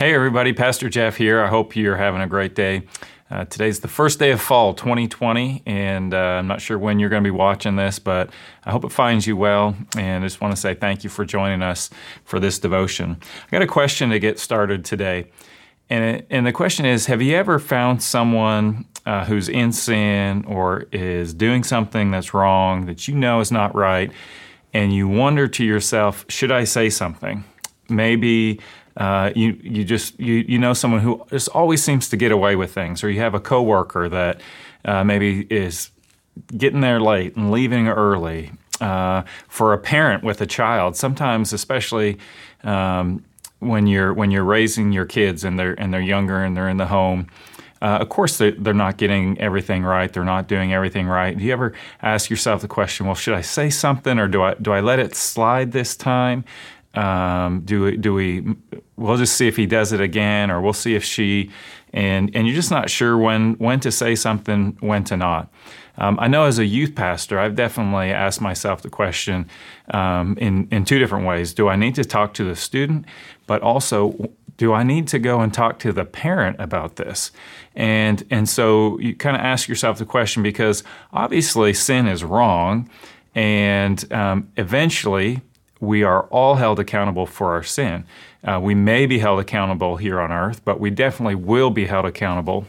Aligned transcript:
Hey, 0.00 0.14
everybody, 0.14 0.54
Pastor 0.54 0.88
Jeff 0.88 1.16
here. 1.16 1.42
I 1.42 1.48
hope 1.48 1.76
you're 1.76 1.98
having 1.98 2.22
a 2.22 2.26
great 2.26 2.54
day. 2.54 2.84
Uh, 3.30 3.44
today's 3.44 3.80
the 3.80 3.88
first 3.88 4.18
day 4.18 4.30
of 4.30 4.40
fall 4.40 4.72
2020, 4.72 5.62
and 5.66 6.14
uh, 6.14 6.16
I'm 6.16 6.46
not 6.46 6.62
sure 6.62 6.78
when 6.78 6.98
you're 6.98 7.10
going 7.10 7.22
to 7.22 7.26
be 7.26 7.30
watching 7.30 7.76
this, 7.76 7.98
but 7.98 8.30
I 8.64 8.70
hope 8.70 8.82
it 8.84 8.92
finds 8.92 9.26
you 9.26 9.36
well. 9.36 9.76
And 9.98 10.24
I 10.24 10.26
just 10.26 10.40
want 10.40 10.54
to 10.54 10.56
say 10.58 10.72
thank 10.72 11.04
you 11.04 11.10
for 11.10 11.26
joining 11.26 11.60
us 11.60 11.90
for 12.24 12.40
this 12.40 12.58
devotion. 12.58 13.18
I 13.20 13.50
got 13.50 13.60
a 13.60 13.66
question 13.66 14.08
to 14.08 14.18
get 14.18 14.38
started 14.38 14.86
today. 14.86 15.30
And, 15.90 16.16
it, 16.16 16.26
and 16.30 16.46
the 16.46 16.52
question 16.52 16.86
is 16.86 17.04
Have 17.04 17.20
you 17.20 17.36
ever 17.36 17.58
found 17.58 18.02
someone 18.02 18.86
uh, 19.04 19.26
who's 19.26 19.50
in 19.50 19.70
sin 19.70 20.46
or 20.46 20.86
is 20.92 21.34
doing 21.34 21.62
something 21.62 22.10
that's 22.10 22.32
wrong 22.32 22.86
that 22.86 23.06
you 23.06 23.14
know 23.14 23.40
is 23.40 23.52
not 23.52 23.74
right, 23.74 24.10
and 24.72 24.94
you 24.94 25.08
wonder 25.08 25.46
to 25.46 25.62
yourself, 25.62 26.24
Should 26.30 26.52
I 26.52 26.64
say 26.64 26.88
something? 26.88 27.44
Maybe 27.90 28.60
uh, 28.96 29.30
you 29.34 29.58
you 29.62 29.84
just 29.84 30.18
you 30.18 30.44
you 30.48 30.58
know 30.58 30.72
someone 30.72 31.00
who 31.00 31.24
just 31.30 31.48
always 31.50 31.82
seems 31.82 32.08
to 32.08 32.16
get 32.16 32.32
away 32.32 32.56
with 32.56 32.72
things, 32.72 33.04
or 33.04 33.10
you 33.10 33.20
have 33.20 33.34
a 33.34 33.40
coworker 33.40 34.08
that 34.08 34.40
uh, 34.84 35.04
maybe 35.04 35.46
is 35.50 35.90
getting 36.56 36.80
there 36.80 37.00
late 37.00 37.36
and 37.36 37.50
leaving 37.50 37.88
early. 37.88 38.52
Uh, 38.80 39.22
for 39.46 39.74
a 39.74 39.78
parent 39.78 40.24
with 40.24 40.40
a 40.40 40.46
child, 40.46 40.96
sometimes, 40.96 41.52
especially 41.52 42.16
um, 42.64 43.22
when 43.58 43.86
you're 43.86 44.14
when 44.14 44.30
you're 44.30 44.42
raising 44.42 44.90
your 44.90 45.04
kids 45.04 45.44
and 45.44 45.58
they're 45.58 45.74
and 45.78 45.92
they're 45.92 46.00
younger 46.00 46.42
and 46.42 46.56
they're 46.56 46.68
in 46.68 46.78
the 46.78 46.86
home. 46.86 47.26
Uh, 47.82 47.98
of 48.00 48.10
course, 48.10 48.36
they're, 48.36 48.50
they're 48.52 48.74
not 48.74 48.98
getting 48.98 49.38
everything 49.40 49.82
right. 49.84 50.12
They're 50.12 50.24
not 50.24 50.48
doing 50.48 50.72
everything 50.72 51.06
right. 51.06 51.36
Do 51.36 51.42
you 51.42 51.52
ever 51.52 51.72
ask 52.02 52.28
yourself 52.28 52.60
the 52.60 52.68
question, 52.68 53.06
well, 53.06 53.14
should 53.14 53.32
I 53.32 53.40
say 53.40 53.70
something 53.70 54.18
or 54.18 54.28
do 54.28 54.42
I 54.42 54.54
do 54.54 54.72
I 54.72 54.80
let 54.80 54.98
it 54.98 55.14
slide 55.14 55.72
this 55.72 55.96
time? 55.96 56.44
Um, 56.94 57.60
do 57.64 57.96
do 57.96 58.14
we? 58.14 58.44
We'll 58.96 59.16
just 59.16 59.36
see 59.36 59.48
if 59.48 59.56
he 59.56 59.66
does 59.66 59.92
it 59.92 60.00
again, 60.00 60.50
or 60.50 60.60
we'll 60.60 60.72
see 60.72 60.94
if 60.94 61.04
she. 61.04 61.50
And 61.92 62.30
and 62.34 62.46
you're 62.46 62.56
just 62.56 62.70
not 62.70 62.90
sure 62.90 63.16
when 63.16 63.54
when 63.54 63.80
to 63.80 63.90
say 63.90 64.14
something, 64.14 64.76
when 64.80 65.04
to 65.04 65.16
not. 65.16 65.52
Um, 65.98 66.18
I 66.18 66.28
know 66.28 66.44
as 66.44 66.58
a 66.58 66.64
youth 66.64 66.94
pastor, 66.94 67.38
I've 67.38 67.54
definitely 67.54 68.10
asked 68.10 68.40
myself 68.40 68.82
the 68.82 68.90
question 68.90 69.48
um, 69.92 70.36
in 70.38 70.66
in 70.70 70.84
two 70.84 70.98
different 70.98 71.26
ways. 71.26 71.52
Do 71.52 71.68
I 71.68 71.76
need 71.76 71.94
to 71.96 72.04
talk 72.04 72.34
to 72.34 72.44
the 72.44 72.56
student, 72.56 73.04
but 73.46 73.62
also 73.62 74.30
do 74.56 74.74
I 74.74 74.82
need 74.82 75.08
to 75.08 75.18
go 75.18 75.40
and 75.40 75.54
talk 75.54 75.78
to 75.78 75.92
the 75.92 76.04
parent 76.04 76.56
about 76.58 76.96
this? 76.96 77.32
And 77.74 78.24
and 78.30 78.48
so 78.48 78.98
you 78.98 79.14
kind 79.14 79.36
of 79.36 79.42
ask 79.42 79.68
yourself 79.68 79.98
the 79.98 80.04
question 80.04 80.42
because 80.42 80.82
obviously 81.12 81.72
sin 81.72 82.06
is 82.06 82.24
wrong, 82.24 82.90
and 83.34 84.10
um, 84.12 84.48
eventually 84.56 85.40
we 85.80 86.02
are 86.02 86.24
all 86.24 86.56
held 86.56 86.78
accountable 86.78 87.26
for 87.26 87.52
our 87.52 87.62
sin. 87.62 88.04
Uh, 88.44 88.60
we 88.62 88.74
may 88.74 89.06
be 89.06 89.18
held 89.18 89.40
accountable 89.40 89.96
here 89.96 90.20
on 90.20 90.30
earth, 90.30 90.64
but 90.64 90.78
we 90.78 90.90
definitely 90.90 91.34
will 91.34 91.70
be 91.70 91.86
held 91.86 92.04
accountable 92.04 92.66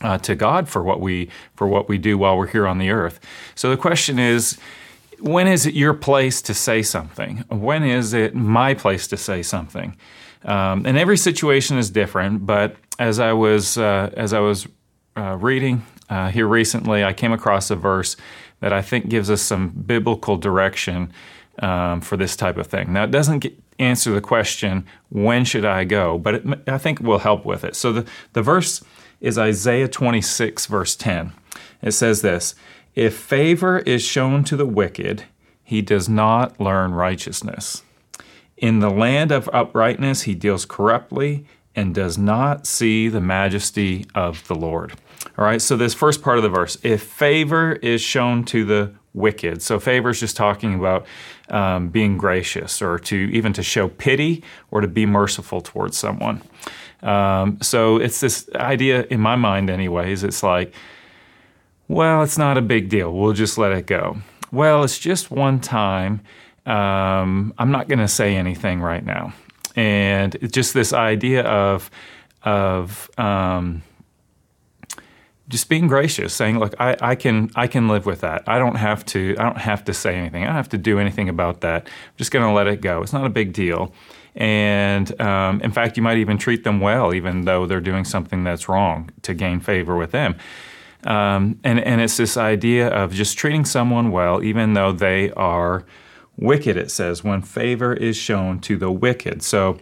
uh, 0.00 0.16
to 0.18 0.34
God 0.34 0.68
for 0.68 0.82
what 0.82 1.00
we 1.00 1.28
for 1.54 1.66
what 1.66 1.88
we 1.88 1.98
do 1.98 2.16
while 2.16 2.36
we're 2.36 2.46
here 2.46 2.66
on 2.66 2.78
the 2.78 2.90
earth. 2.90 3.20
So 3.54 3.68
the 3.68 3.76
question 3.76 4.18
is, 4.18 4.58
when 5.18 5.46
is 5.46 5.66
it 5.66 5.74
your 5.74 5.92
place 5.92 6.40
to 6.42 6.54
say 6.54 6.82
something? 6.82 7.44
When 7.48 7.82
is 7.82 8.14
it 8.14 8.34
my 8.34 8.74
place 8.74 9.06
to 9.08 9.16
say 9.16 9.42
something? 9.42 9.96
Um, 10.44 10.86
and 10.86 10.96
every 10.96 11.18
situation 11.18 11.76
is 11.76 11.90
different. 11.90 12.46
But 12.46 12.76
as 12.98 13.18
I 13.18 13.32
was 13.32 13.76
uh, 13.76 14.10
as 14.16 14.32
I 14.32 14.40
was 14.40 14.66
uh, 15.16 15.36
reading 15.36 15.84
uh, 16.08 16.30
here 16.30 16.46
recently, 16.46 17.04
I 17.04 17.12
came 17.12 17.32
across 17.32 17.70
a 17.70 17.76
verse 17.76 18.16
that 18.60 18.72
I 18.72 18.82
think 18.82 19.08
gives 19.08 19.30
us 19.30 19.42
some 19.42 19.70
biblical 19.70 20.36
direction 20.36 21.12
um, 21.60 22.00
for 22.00 22.16
this 22.16 22.36
type 22.36 22.56
of 22.56 22.66
thing. 22.66 22.92
Now, 22.92 23.04
it 23.04 23.10
doesn't 23.10 23.40
get, 23.40 23.58
answer 23.78 24.12
the 24.12 24.20
question, 24.20 24.86
when 25.08 25.44
should 25.44 25.64
I 25.64 25.84
go? 25.84 26.18
But 26.18 26.34
it, 26.34 26.44
I 26.66 26.78
think 26.78 27.00
will 27.00 27.18
help 27.18 27.44
with 27.44 27.64
it. 27.64 27.76
So 27.76 27.92
the, 27.92 28.06
the 28.32 28.42
verse 28.42 28.82
is 29.20 29.38
Isaiah 29.38 29.88
26, 29.88 30.66
verse 30.66 30.96
10. 30.96 31.32
It 31.82 31.92
says 31.92 32.22
this 32.22 32.54
If 32.94 33.16
favor 33.16 33.78
is 33.80 34.02
shown 34.02 34.44
to 34.44 34.56
the 34.56 34.66
wicked, 34.66 35.24
he 35.62 35.82
does 35.82 36.08
not 36.08 36.60
learn 36.60 36.94
righteousness. 36.94 37.82
In 38.56 38.80
the 38.80 38.90
land 38.90 39.32
of 39.32 39.48
uprightness, 39.52 40.22
he 40.22 40.34
deals 40.34 40.66
corruptly 40.66 41.46
and 41.74 41.94
does 41.94 42.18
not 42.18 42.66
see 42.66 43.08
the 43.08 43.20
majesty 43.20 44.06
of 44.14 44.46
the 44.48 44.54
Lord. 44.54 44.94
All 45.38 45.44
right, 45.44 45.62
so 45.62 45.76
this 45.76 45.94
first 45.94 46.22
part 46.22 46.36
of 46.36 46.42
the 46.42 46.48
verse 46.48 46.76
if 46.82 47.02
favor 47.02 47.72
is 47.74 48.00
shown 48.00 48.44
to 48.46 48.64
the 48.64 48.92
wicked. 49.14 49.62
So 49.62 49.80
favor 49.80 50.10
is 50.10 50.20
just 50.20 50.36
talking 50.36 50.74
about 50.74 51.06
um, 51.48 51.88
being 51.88 52.16
gracious 52.16 52.80
or 52.80 52.98
to 52.98 53.16
even 53.16 53.52
to 53.54 53.62
show 53.62 53.88
pity 53.88 54.42
or 54.70 54.80
to 54.80 54.88
be 54.88 55.06
merciful 55.06 55.60
towards 55.60 55.96
someone. 55.96 56.42
Um, 57.02 57.58
so 57.60 57.96
it's 57.96 58.20
this 58.20 58.48
idea 58.54 59.06
in 59.10 59.20
my 59.20 59.36
mind, 59.36 59.70
anyways. 59.70 60.22
It's 60.22 60.42
like, 60.42 60.74
well, 61.88 62.22
it's 62.22 62.38
not 62.38 62.56
a 62.56 62.62
big 62.62 62.88
deal. 62.88 63.12
We'll 63.12 63.32
just 63.32 63.58
let 63.58 63.72
it 63.72 63.86
go. 63.86 64.18
Well, 64.52 64.84
it's 64.84 64.98
just 64.98 65.30
one 65.30 65.60
time. 65.60 66.20
Um, 66.66 67.54
I'm 67.58 67.70
not 67.70 67.88
going 67.88 68.00
to 68.00 68.08
say 68.08 68.36
anything 68.36 68.80
right 68.80 69.04
now, 69.04 69.32
and 69.76 70.36
just 70.52 70.74
this 70.74 70.92
idea 70.92 71.42
of 71.42 71.90
of 72.42 73.10
um, 73.18 73.82
just 75.50 75.68
being 75.68 75.88
gracious, 75.88 76.32
saying, 76.32 76.58
"Look, 76.58 76.74
I, 76.78 76.96
I, 77.00 77.14
can 77.14 77.50
I 77.54 77.66
can 77.66 77.88
live 77.88 78.06
with 78.06 78.20
that. 78.20 78.44
I 78.46 78.58
don't 78.58 78.76
have 78.76 79.04
to 79.06 79.36
I 79.38 79.42
don't 79.42 79.58
have 79.58 79.84
to 79.84 79.92
say 79.92 80.14
anything. 80.14 80.44
I 80.44 80.46
don't 80.46 80.56
have 80.56 80.70
to 80.70 80.78
do 80.78 80.98
anything 80.98 81.28
about 81.28 81.60
that. 81.60 81.86
I'm 81.86 82.16
just 82.16 82.30
going 82.30 82.46
to 82.46 82.52
let 82.52 82.66
it 82.66 82.80
go. 82.80 83.02
It's 83.02 83.12
not 83.12 83.26
a 83.26 83.30
big 83.30 83.52
deal." 83.52 83.92
And 84.36 85.20
um, 85.20 85.60
in 85.60 85.72
fact, 85.72 85.96
you 85.96 86.02
might 86.04 86.18
even 86.18 86.38
treat 86.38 86.62
them 86.62 86.80
well, 86.80 87.12
even 87.12 87.42
though 87.42 87.66
they're 87.66 87.80
doing 87.80 88.04
something 88.04 88.44
that's 88.44 88.68
wrong, 88.68 89.10
to 89.22 89.34
gain 89.34 89.58
favor 89.58 89.96
with 89.96 90.12
them. 90.12 90.36
Um, 91.04 91.58
and 91.64 91.80
and 91.80 92.00
it's 92.00 92.16
this 92.16 92.36
idea 92.36 92.88
of 92.88 93.12
just 93.12 93.36
treating 93.36 93.64
someone 93.64 94.10
well, 94.10 94.42
even 94.42 94.74
though 94.74 94.92
they 94.92 95.32
are 95.32 95.84
wicked. 96.36 96.76
It 96.76 96.90
says 96.90 97.24
when 97.24 97.42
favor 97.42 97.92
is 97.92 98.16
shown 98.16 98.60
to 98.60 98.76
the 98.76 98.90
wicked. 98.90 99.42
So 99.42 99.78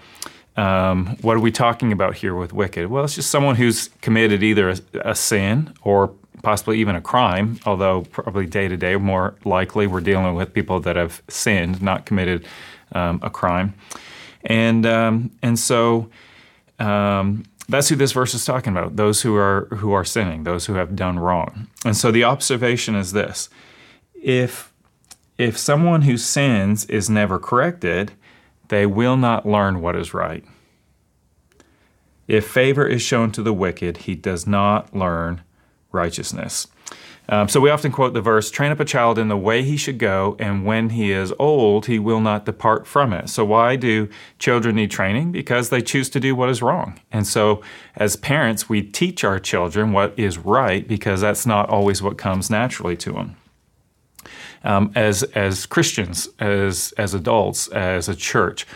um, 0.59 1.17
what 1.23 1.37
are 1.37 1.41
we 1.41 1.53
talking 1.53 1.93
about 1.93 2.17
here 2.17 2.35
with 2.35 2.53
wicked? 2.53 2.89
Well, 2.89 3.05
it's 3.05 3.15
just 3.15 3.31
someone 3.31 3.55
who's 3.55 3.91
committed 4.03 4.43
either 4.43 4.71
a, 4.71 4.77
a 5.05 5.15
sin 5.15 5.73
or 5.83 6.13
possibly 6.43 6.81
even 6.81 6.97
a 6.97 7.01
crime, 7.01 7.61
although 7.65 8.03
probably 8.11 8.45
day 8.45 8.67
to 8.67 8.77
day, 8.77 8.97
more 8.97 9.37
likely 9.45 9.87
we're 9.87 10.01
dealing 10.01 10.35
with 10.35 10.53
people 10.53 10.81
that 10.81 10.97
have 10.97 11.23
sinned, 11.29 11.81
not 11.81 12.07
committed 12.07 12.45
um, 12.93 13.21
a 13.23 13.31
crime. 13.31 13.73
And, 14.45 14.85
um, 14.85 15.31
and 15.43 15.57
so 15.57 16.11
um, 16.81 17.45
that's 17.69 17.89
who 17.89 17.95
this 17.95 18.11
verse 18.11 18.35
is 18.35 18.45
talking 18.45 18.77
about 18.77 18.97
those 18.97 19.23
who 19.23 19.37
are, 19.37 19.69
who 19.77 19.93
are 19.93 20.05
sinning, 20.05 20.43
those 20.43 20.67
who 20.67 20.75
have 20.75 20.97
done 20.97 21.21
wrong. 21.21 21.69
And 21.85 21.97
so 21.97 22.11
the 22.11 22.25
observation 22.25 22.97
is 22.97 23.13
this 23.13 23.49
if, 24.13 24.73
if 25.37 25.57
someone 25.57 26.03
who 26.03 26.17
sins 26.17 26.85
is 26.87 27.09
never 27.09 27.39
corrected, 27.39 28.11
they 28.69 28.87
will 28.87 29.17
not 29.17 29.47
learn 29.47 29.81
what 29.81 29.97
is 29.97 30.15
right. 30.15 30.45
If 32.27 32.47
favor 32.47 32.87
is 32.87 33.03
shown 33.03 33.33
to 33.33 33.43
the 33.43 33.55
wicked, 33.55 33.99
he 33.99 34.15
does 34.15 34.47
not 34.47 34.95
learn 34.95 35.43
righteousness. 35.93 36.67
Um, 37.31 37.49
so 37.49 37.61
we 37.61 37.69
often 37.69 37.93
quote 37.93 38.15
the 38.15 38.23
verse 38.23 38.51
train 38.51 38.73
up 38.73 38.81
a 38.81 38.87
child 38.87 39.19
in 39.19 39.29
the 39.29 39.37
way 39.37 39.63
he 39.63 39.77
should 39.77 39.99
go, 39.99 40.35
and 40.39 40.65
when 40.65 40.91
he 40.91 41.13
is 41.13 41.33
old, 41.39 41.87
he 41.87 41.99
will 41.99 42.21
not 42.21 42.47
depart 42.47 42.87
from 42.87 43.13
it. 43.13 43.29
So, 43.29 43.45
why 43.45 43.77
do 43.77 44.09
children 44.39 44.77
need 44.77 44.91
training? 44.91 45.33
Because 45.33 45.69
they 45.69 45.83
choose 45.83 46.09
to 46.11 46.21
do 46.21 46.35
what 46.35 46.49
is 46.49 46.63
wrong. 46.63 46.99
And 47.13 47.27
so, 47.27 47.63
as 47.97 48.17
parents, 48.17 48.71
we 48.71 48.81
teach 48.81 49.25
our 49.25 49.39
children 49.39 49.93
what 49.93 50.15
is 50.19 50.39
right 50.39 50.89
because 50.89 51.21
that's 51.21 51.45
not 51.45 51.69
always 51.69 52.03
what 52.03 52.17
comes 52.17 52.49
naturally 52.49 52.97
to 52.99 53.13
them 53.13 53.37
um, 54.65 54.93
as 54.95 55.23
as 55.35 55.67
Christians, 55.67 56.29
as 56.39 56.93
as 56.97 57.15
adults, 57.15 57.69
as 57.69 58.09
a 58.09 58.17
church. 58.17 58.67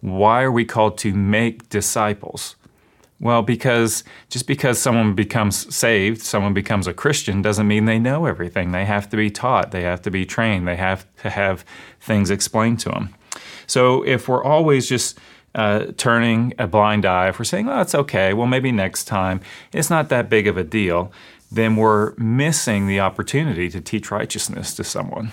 Why 0.00 0.42
are 0.42 0.52
we 0.52 0.64
called 0.64 0.98
to 0.98 1.12
make 1.12 1.68
disciples? 1.68 2.56
Well, 3.20 3.42
because 3.42 4.04
just 4.28 4.46
because 4.46 4.78
someone 4.78 5.14
becomes 5.14 5.74
saved, 5.74 6.22
someone 6.22 6.54
becomes 6.54 6.86
a 6.86 6.94
Christian, 6.94 7.42
doesn't 7.42 7.66
mean 7.66 7.84
they 7.84 7.98
know 7.98 8.26
everything. 8.26 8.70
They 8.70 8.84
have 8.84 9.08
to 9.10 9.16
be 9.16 9.28
taught, 9.28 9.72
they 9.72 9.82
have 9.82 10.02
to 10.02 10.10
be 10.10 10.24
trained, 10.24 10.68
they 10.68 10.76
have 10.76 11.04
to 11.22 11.30
have 11.30 11.64
things 12.00 12.30
explained 12.30 12.78
to 12.80 12.90
them. 12.90 13.14
So 13.66 14.04
if 14.04 14.28
we're 14.28 14.44
always 14.44 14.88
just 14.88 15.18
uh, 15.54 15.86
turning 15.96 16.54
a 16.58 16.68
blind 16.68 17.04
eye, 17.04 17.28
if 17.28 17.40
we're 17.40 17.44
saying, 17.44 17.68
oh, 17.68 17.80
it's 17.80 17.94
okay, 17.94 18.34
well, 18.34 18.46
maybe 18.46 18.70
next 18.70 19.04
time, 19.04 19.40
it's 19.72 19.90
not 19.90 20.10
that 20.10 20.30
big 20.30 20.46
of 20.46 20.56
a 20.56 20.62
deal, 20.62 21.10
then 21.50 21.76
we're 21.76 22.14
missing 22.16 22.86
the 22.86 23.00
opportunity 23.00 23.68
to 23.70 23.80
teach 23.80 24.10
righteousness 24.10 24.74
to 24.74 24.84
someone. 24.84 25.32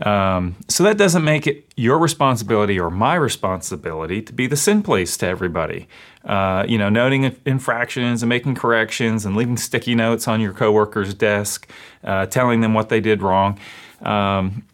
Um, 0.00 0.54
so 0.68 0.84
that 0.84 0.96
doesn't 0.96 1.24
make 1.24 1.46
it 1.46 1.66
your 1.76 1.98
responsibility 1.98 2.78
or 2.78 2.88
my 2.88 3.16
responsibility 3.16 4.22
to 4.22 4.32
be 4.32 4.46
the 4.46 4.56
sin 4.56 4.82
police 4.82 5.16
to 5.18 5.26
everybody. 5.26 5.88
Uh, 6.24 6.64
you 6.68 6.78
know, 6.78 6.88
noting 6.88 7.36
infractions 7.44 8.22
and 8.22 8.28
making 8.28 8.54
corrections 8.54 9.26
and 9.26 9.34
leaving 9.34 9.56
sticky 9.56 9.94
notes 9.94 10.28
on 10.28 10.40
your 10.40 10.52
coworker's 10.52 11.14
desk, 11.14 11.68
uh, 12.04 12.26
telling 12.26 12.60
them 12.60 12.74
what 12.74 12.90
they 12.90 13.00
did 13.00 13.22
wrong. 13.22 13.58
Um, 14.02 14.64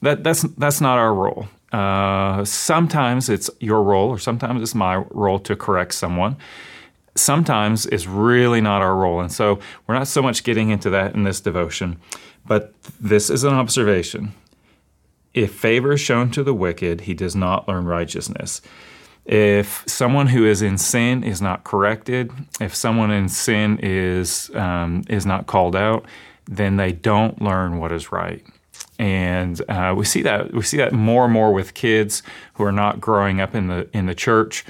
that, 0.00 0.24
that's 0.24 0.42
that's 0.42 0.80
not 0.80 0.98
our 0.98 1.14
role. 1.14 1.46
Uh, 1.70 2.44
sometimes 2.44 3.28
it's 3.28 3.48
your 3.60 3.82
role, 3.82 4.08
or 4.08 4.18
sometimes 4.18 4.62
it's 4.62 4.74
my 4.74 4.96
role 5.10 5.38
to 5.38 5.54
correct 5.54 5.94
someone. 5.94 6.36
Sometimes 7.14 7.86
it's 7.86 8.06
really 8.06 8.60
not 8.60 8.82
our 8.82 8.96
role. 8.96 9.20
And 9.20 9.30
so 9.30 9.58
we're 9.86 9.94
not 9.94 10.08
so 10.08 10.22
much 10.22 10.44
getting 10.44 10.70
into 10.70 10.90
that 10.90 11.14
in 11.14 11.24
this 11.24 11.40
devotion, 11.40 11.98
but 12.46 12.74
this 13.00 13.28
is 13.30 13.44
an 13.44 13.54
observation. 13.54 14.32
If 15.34 15.54
favor 15.54 15.92
is 15.92 16.00
shown 16.00 16.30
to 16.32 16.42
the 16.42 16.54
wicked, 16.54 17.02
he 17.02 17.14
does 17.14 17.34
not 17.34 17.68
learn 17.68 17.86
righteousness. 17.86 18.60
If 19.24 19.84
someone 19.86 20.28
who 20.28 20.44
is 20.44 20.62
in 20.62 20.78
sin 20.78 21.22
is 21.22 21.40
not 21.40 21.64
corrected, 21.64 22.32
if 22.60 22.74
someone 22.74 23.10
in 23.10 23.28
sin 23.28 23.78
is 23.80 24.50
um, 24.54 25.04
is 25.08 25.24
not 25.24 25.46
called 25.46 25.76
out, 25.76 26.04
then 26.46 26.76
they 26.76 26.92
don't 26.92 27.40
learn 27.40 27.78
what 27.78 27.92
is 27.92 28.10
right. 28.10 28.44
And 28.98 29.60
uh, 29.70 29.94
we 29.96 30.04
see 30.04 30.22
that 30.22 30.52
we 30.52 30.62
see 30.62 30.76
that 30.76 30.92
more 30.92 31.24
and 31.24 31.32
more 31.32 31.52
with 31.52 31.74
kids 31.74 32.22
who 32.54 32.64
are 32.64 32.72
not 32.72 33.00
growing 33.00 33.40
up 33.40 33.54
in 33.54 33.68
the 33.68 33.88
in 33.92 34.06
the 34.06 34.14
church, 34.14 34.64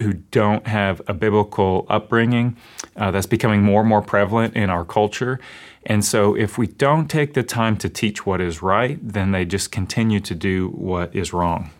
who 0.00 0.12
don't 0.12 0.66
have 0.66 1.00
a 1.06 1.14
biblical 1.14 1.86
upbringing. 1.88 2.56
Uh, 2.96 3.10
that's 3.10 3.26
becoming 3.26 3.62
more 3.62 3.80
and 3.80 3.88
more 3.88 4.02
prevalent 4.02 4.56
in 4.56 4.70
our 4.70 4.84
culture. 4.84 5.38
And 5.84 6.04
so, 6.04 6.34
if 6.34 6.58
we 6.58 6.66
don't 6.66 7.08
take 7.08 7.34
the 7.34 7.42
time 7.42 7.76
to 7.78 7.88
teach 7.88 8.26
what 8.26 8.40
is 8.40 8.62
right, 8.62 8.98
then 9.00 9.30
they 9.30 9.44
just 9.44 9.70
continue 9.70 10.20
to 10.20 10.34
do 10.34 10.68
what 10.70 11.14
is 11.14 11.32
wrong. 11.32 11.70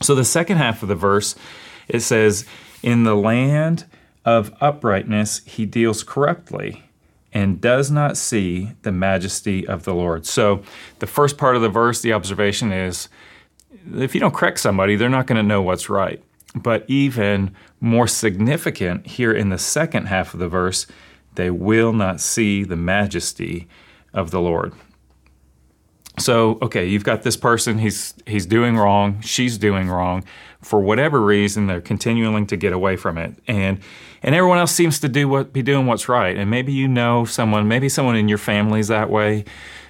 So, 0.00 0.14
the 0.14 0.24
second 0.24 0.58
half 0.58 0.82
of 0.82 0.88
the 0.88 0.94
verse, 0.94 1.34
it 1.88 2.00
says, 2.00 2.46
In 2.82 3.02
the 3.02 3.16
land 3.16 3.86
of 4.24 4.54
uprightness, 4.60 5.44
he 5.44 5.66
deals 5.66 6.04
corruptly 6.04 6.84
and 7.32 7.60
does 7.60 7.90
not 7.90 8.16
see 8.16 8.72
the 8.82 8.92
majesty 8.92 9.66
of 9.66 9.84
the 9.84 9.94
Lord. 9.94 10.24
So, 10.24 10.62
the 11.00 11.06
first 11.06 11.36
part 11.36 11.56
of 11.56 11.62
the 11.62 11.68
verse, 11.68 12.00
the 12.00 12.12
observation 12.12 12.70
is 12.70 13.08
if 13.96 14.14
you 14.14 14.20
don't 14.20 14.34
correct 14.34 14.60
somebody, 14.60 14.96
they're 14.96 15.08
not 15.08 15.26
going 15.26 15.36
to 15.36 15.42
know 15.42 15.62
what's 15.62 15.88
right. 15.88 16.22
But 16.54 16.84
even 16.88 17.54
more 17.80 18.08
significant 18.08 19.06
here 19.06 19.32
in 19.32 19.50
the 19.50 19.58
second 19.58 20.06
half 20.06 20.32
of 20.34 20.40
the 20.40 20.48
verse, 20.48 20.86
they 21.34 21.50
will 21.50 21.92
not 21.92 22.20
see 22.20 22.64
the 22.64 22.76
majesty 22.76 23.68
of 24.14 24.30
the 24.30 24.40
Lord. 24.40 24.72
So, 26.18 26.58
okay, 26.62 26.86
you've 26.86 27.04
got 27.04 27.22
this 27.22 27.36
person, 27.36 27.78
he's 27.78 28.14
he's 28.26 28.46
doing 28.46 28.76
wrong, 28.76 29.20
she's 29.20 29.56
doing 29.58 29.88
wrong. 29.88 30.24
For 30.60 30.80
whatever 30.80 31.20
reason, 31.20 31.68
they're 31.68 31.80
continuing 31.80 32.46
to 32.48 32.56
get 32.56 32.72
away 32.72 32.96
from 32.96 33.18
it. 33.18 33.34
And 33.46 33.78
and 34.22 34.34
everyone 34.34 34.58
else 34.58 34.72
seems 34.72 34.98
to 35.00 35.08
do 35.08 35.28
what 35.28 35.52
be 35.52 35.62
doing 35.62 35.86
what's 35.86 36.08
right. 36.08 36.36
And 36.36 36.50
maybe 36.50 36.72
you 36.72 36.88
know 36.88 37.24
someone, 37.24 37.68
maybe 37.68 37.88
someone 37.88 38.16
in 38.16 38.28
your 38.28 38.38
family 38.38 38.80
is 38.80 38.88
that 38.88 39.10
way. 39.10 39.44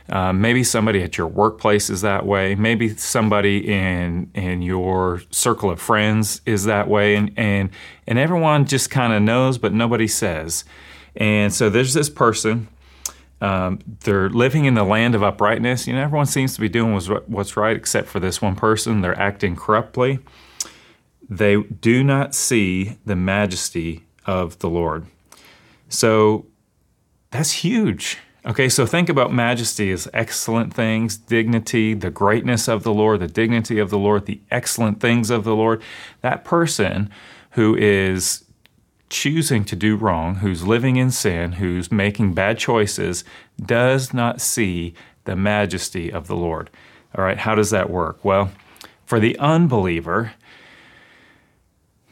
Uh, 0.08 0.32
maybe 0.32 0.64
somebody 0.64 1.02
at 1.02 1.18
your 1.18 1.26
workplace 1.26 1.90
is 1.90 2.00
that 2.00 2.24
way. 2.24 2.54
Maybe 2.54 2.96
somebody 2.96 3.68
in 3.70 4.30
in 4.34 4.62
your 4.62 5.22
circle 5.30 5.70
of 5.70 5.80
friends 5.80 6.40
is 6.46 6.64
that 6.64 6.88
way, 6.88 7.14
and 7.14 7.32
and 7.36 7.70
and 8.06 8.18
everyone 8.18 8.64
just 8.64 8.90
kind 8.90 9.12
of 9.12 9.22
knows, 9.22 9.58
but 9.58 9.72
nobody 9.72 10.08
says. 10.08 10.64
And 11.16 11.52
so 11.52 11.68
there's 11.68 11.94
this 11.94 12.08
person. 12.08 12.68
Um, 13.40 13.80
they're 14.00 14.30
living 14.30 14.64
in 14.64 14.74
the 14.74 14.84
land 14.84 15.14
of 15.14 15.22
uprightness. 15.22 15.86
You 15.86 15.94
know, 15.94 16.02
everyone 16.02 16.26
seems 16.26 16.54
to 16.54 16.60
be 16.60 16.68
doing 16.68 16.92
what's, 16.92 17.06
what's 17.06 17.56
right 17.56 17.76
except 17.76 18.08
for 18.08 18.18
this 18.18 18.42
one 18.42 18.56
person. 18.56 19.00
They're 19.00 19.18
acting 19.18 19.54
corruptly. 19.54 20.18
They 21.28 21.62
do 21.62 22.02
not 22.02 22.34
see 22.34 22.98
the 23.04 23.14
majesty 23.14 24.06
of 24.26 24.58
the 24.58 24.68
Lord. 24.68 25.06
So 25.88 26.46
that's 27.30 27.52
huge. 27.52 28.18
Okay, 28.46 28.68
so 28.68 28.86
think 28.86 29.08
about 29.08 29.32
majesty 29.32 29.90
as 29.90 30.08
excellent 30.14 30.72
things, 30.72 31.16
dignity, 31.16 31.92
the 31.92 32.10
greatness 32.10 32.68
of 32.68 32.84
the 32.84 32.94
Lord, 32.94 33.20
the 33.20 33.26
dignity 33.26 33.78
of 33.78 33.90
the 33.90 33.98
Lord, 33.98 34.26
the 34.26 34.40
excellent 34.50 35.00
things 35.00 35.28
of 35.28 35.44
the 35.44 35.56
Lord. 35.56 35.82
That 36.20 36.44
person 36.44 37.10
who 37.52 37.76
is 37.76 38.44
choosing 39.10 39.64
to 39.64 39.74
do 39.74 39.96
wrong, 39.96 40.36
who's 40.36 40.66
living 40.66 40.96
in 40.96 41.10
sin, 41.10 41.52
who's 41.52 41.90
making 41.90 42.34
bad 42.34 42.58
choices, 42.58 43.24
does 43.60 44.14
not 44.14 44.40
see 44.40 44.94
the 45.24 45.34
majesty 45.34 46.10
of 46.12 46.28
the 46.28 46.36
Lord. 46.36 46.70
All 47.16 47.24
right, 47.24 47.38
how 47.38 47.54
does 47.54 47.70
that 47.70 47.90
work? 47.90 48.24
Well, 48.24 48.52
for 49.04 49.18
the 49.18 49.38
unbeliever, 49.38 50.34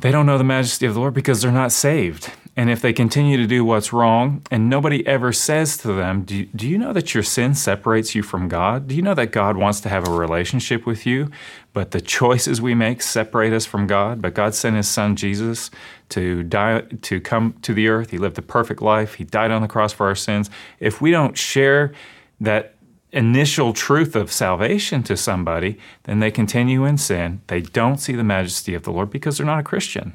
they 0.01 0.11
don't 0.11 0.27
know 0.27 0.39
the 0.39 0.45
majesty 0.45 0.87
of 0.87 0.95
the 0.95 1.01
Lord 1.01 1.15
because 1.15 1.41
they're 1.41 1.53
not 1.53 1.73
saved. 1.73 2.33
And 2.59 2.71
if 2.71 2.81
they 2.81 2.95
continue 2.95 3.37
to 3.37 3.47
do 3.47 3.67
what's 3.67 3.93
wrong 3.93 4.41
and 4.51 4.71
nobody 4.71 5.07
ever 5.07 5.31
says 5.31 5.77
to 5.79 5.93
them, 5.93 6.23
do, 6.23 6.47
do 6.47 6.67
you 6.67 6.79
know 6.79 6.95
that 6.95 7.13
your 7.13 7.23
sin 7.23 7.55
separates 7.55 8.15
you 8.15 8.23
from 8.23 8.49
God? 8.49 8.89
Do 8.89 8.95
you 8.95 9.03
know 9.03 9.13
that 9.13 9.31
God 9.31 9.59
wants 9.59 9.81
to 9.81 9.91
have 9.91 10.09
a 10.09 10.11
relationship 10.11 10.87
with 10.87 11.05
you, 11.05 11.31
but 11.75 11.91
the 11.91 12.01
choices 12.01 12.63
we 12.63 12.75
make 12.75 13.03
separate 13.03 13.53
us 13.53 13.67
from 13.67 13.87
God? 13.87 14.23
But 14.23 14.33
God 14.33 14.55
sent 14.55 14.75
his 14.75 14.89
son 14.89 15.17
Jesus 15.17 15.71
to 16.09 16.43
die 16.45 16.81
to 17.03 17.21
come 17.21 17.57
to 17.61 17.75
the 17.75 17.89
earth. 17.89 18.11
He 18.11 18.17
lived 18.17 18.39
a 18.39 18.43
perfect 18.43 18.81
life. 18.81 19.15
He 19.15 19.25
died 19.25 19.51
on 19.51 19.61
the 19.61 19.69
cross 19.69 19.93
for 19.93 20.07
our 20.07 20.15
sins. 20.15 20.49
If 20.81 21.03
we 21.03 21.11
don't 21.11 21.37
share 21.37 21.93
that 22.41 22.75
initial 23.13 23.75
truth 23.75 24.17
of 24.17 24.33
salvation 24.33 25.03
to 25.03 25.17
somebody, 25.17 25.79
then 26.05 26.21
they 26.21 26.31
continue 26.31 26.87
in 26.87 26.97
sin. 26.97 27.43
They 27.49 27.61
don't 27.61 27.99
see 27.99 28.15
the 28.15 28.25
majesty 28.25 28.75
of 28.75 28.85
the 28.85 28.93
Lord 28.93 29.11
because 29.11 29.37
they're 29.37 29.47
not 29.47 29.61
a 29.61 29.63
Christian. 29.63 30.15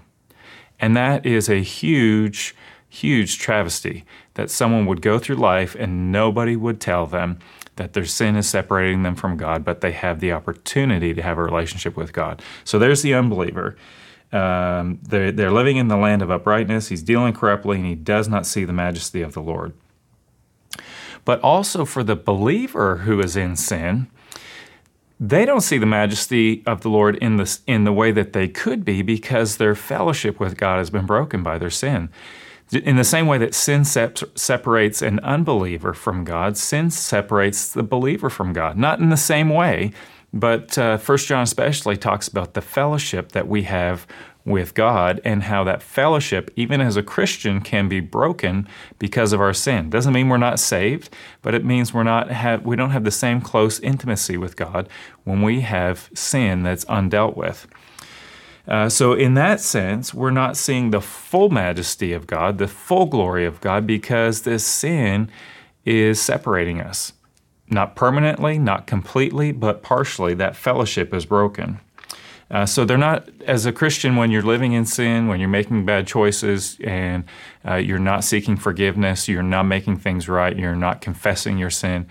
And 0.81 0.97
that 0.97 1.25
is 1.25 1.47
a 1.47 1.61
huge, 1.61 2.55
huge 2.89 3.37
travesty 3.37 4.03
that 4.33 4.49
someone 4.49 4.87
would 4.87 5.01
go 5.01 5.19
through 5.19 5.35
life 5.35 5.75
and 5.75 6.11
nobody 6.11 6.55
would 6.55 6.81
tell 6.81 7.05
them 7.05 7.37
that 7.75 7.93
their 7.93 8.05
sin 8.05 8.35
is 8.35 8.49
separating 8.49 9.03
them 9.03 9.15
from 9.15 9.37
God, 9.37 9.63
but 9.63 9.81
they 9.81 9.91
have 9.91 10.19
the 10.19 10.31
opportunity 10.31 11.13
to 11.13 11.21
have 11.21 11.37
a 11.37 11.43
relationship 11.43 11.95
with 11.95 12.11
God. 12.11 12.41
So 12.63 12.79
there's 12.79 13.03
the 13.03 13.13
unbeliever. 13.13 13.77
Um, 14.31 14.99
they're, 15.03 15.31
they're 15.31 15.51
living 15.51 15.77
in 15.77 15.87
the 15.87 15.97
land 15.97 16.21
of 16.21 16.31
uprightness. 16.31 16.87
He's 16.87 17.03
dealing 17.03 17.33
corruptly 17.33 17.77
and 17.77 17.85
he 17.85 17.95
does 17.95 18.27
not 18.27 18.45
see 18.45 18.65
the 18.65 18.73
majesty 18.73 19.21
of 19.21 19.33
the 19.33 19.41
Lord. 19.41 19.73
But 21.23 21.39
also 21.41 21.85
for 21.85 22.03
the 22.03 22.15
believer 22.15 22.97
who 22.97 23.19
is 23.19 23.35
in 23.35 23.55
sin, 23.55 24.07
they 25.23 25.45
don't 25.45 25.61
see 25.61 25.77
the 25.77 25.85
majesty 25.85 26.63
of 26.65 26.81
the 26.81 26.89
Lord 26.89 27.15
in 27.17 27.37
the, 27.37 27.59
in 27.67 27.83
the 27.83 27.93
way 27.93 28.11
that 28.11 28.33
they 28.33 28.47
could 28.47 28.83
be 28.83 29.03
because 29.03 29.57
their 29.57 29.75
fellowship 29.75 30.39
with 30.39 30.57
God 30.57 30.79
has 30.79 30.89
been 30.89 31.05
broken 31.05 31.43
by 31.43 31.59
their 31.59 31.69
sin. 31.69 32.09
In 32.71 32.95
the 32.95 33.03
same 33.03 33.27
way 33.27 33.37
that 33.37 33.53
sin 33.53 33.85
separates 33.85 35.01
an 35.03 35.19
unbeliever 35.19 35.93
from 35.93 36.23
God, 36.23 36.57
sin 36.57 36.89
separates 36.89 37.71
the 37.71 37.83
believer 37.83 38.31
from 38.31 38.51
God. 38.51 38.77
Not 38.77 38.99
in 38.99 39.09
the 39.09 39.17
same 39.17 39.49
way, 39.49 39.91
but 40.33 40.75
uh, 40.77 40.97
First 40.97 41.27
John 41.27 41.43
especially 41.43 41.97
talks 41.97 42.27
about 42.27 42.55
the 42.55 42.61
fellowship 42.61 43.33
that 43.33 43.47
we 43.47 43.63
have 43.63 44.07
with 44.43 44.73
God 44.73 45.21
and 45.23 45.43
how 45.43 45.63
that 45.63 45.83
fellowship, 45.83 46.51
even 46.55 46.81
as 46.81 46.97
a 46.97 47.03
Christian, 47.03 47.61
can 47.61 47.87
be 47.87 47.99
broken 47.99 48.67
because 48.99 49.33
of 49.33 49.41
our 49.41 49.53
sin. 49.53 49.89
Doesn't 49.89 50.13
mean 50.13 50.29
we're 50.29 50.37
not 50.37 50.59
saved, 50.59 51.09
but 51.41 51.53
it 51.53 51.63
means 51.63 51.93
we're 51.93 52.03
not 52.03 52.29
have 52.31 52.65
we 52.65 52.75
don't 52.75 52.91
have 52.91 53.03
the 53.03 53.11
same 53.11 53.41
close 53.41 53.79
intimacy 53.79 54.37
with 54.37 54.55
God 54.55 54.89
when 55.23 55.41
we 55.41 55.61
have 55.61 56.09
sin 56.13 56.63
that's 56.63 56.85
undealt 56.85 57.35
with. 57.35 57.67
Uh, 58.67 58.87
so, 58.87 59.13
in 59.13 59.33
that 59.33 59.59
sense, 59.59 60.13
we're 60.13 60.31
not 60.31 60.55
seeing 60.55 60.91
the 60.91 61.01
full 61.01 61.49
majesty 61.49 62.13
of 62.13 62.27
God, 62.27 62.57
the 62.57 62.67
full 62.67 63.07
glory 63.07 63.45
of 63.45 63.59
God, 63.59 63.87
because 63.87 64.43
this 64.43 64.63
sin 64.63 65.29
is 65.83 66.21
separating 66.21 66.79
us. 66.79 67.13
Not 67.69 67.95
permanently, 67.95 68.59
not 68.59 68.85
completely, 68.85 69.51
but 69.51 69.81
partially. 69.81 70.33
That 70.33 70.55
fellowship 70.55 71.13
is 71.13 71.25
broken. 71.25 71.79
Uh, 72.51 72.65
so 72.65 72.83
they're 72.83 72.97
not, 72.97 73.29
as 73.47 73.65
a 73.65 73.71
Christian, 73.71 74.17
when 74.17 74.29
you're 74.29 74.41
living 74.41 74.73
in 74.73 74.85
sin, 74.85 75.27
when 75.27 75.39
you're 75.39 75.47
making 75.47 75.85
bad 75.85 76.05
choices, 76.05 76.77
and 76.83 77.23
uh, 77.65 77.75
you're 77.75 77.97
not 77.97 78.25
seeking 78.25 78.57
forgiveness, 78.57 79.29
you're 79.29 79.41
not 79.41 79.63
making 79.63 79.97
things 79.97 80.27
right, 80.27 80.57
you're 80.57 80.75
not 80.75 80.99
confessing 80.99 81.57
your 81.57 81.69
sin, 81.69 82.05